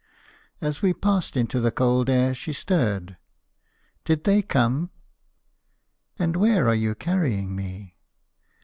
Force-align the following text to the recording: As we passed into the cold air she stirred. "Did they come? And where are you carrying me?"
As 0.61 0.81
we 0.81 0.95
passed 0.95 1.37
into 1.37 1.59
the 1.59 1.69
cold 1.71 2.09
air 2.09 2.33
she 2.33 2.53
stirred. 2.53 3.17
"Did 4.03 4.23
they 4.23 4.41
come? 4.41 4.89
And 6.17 6.35
where 6.35 6.67
are 6.67 6.73
you 6.73 6.95
carrying 6.95 7.55
me?" 7.55 7.97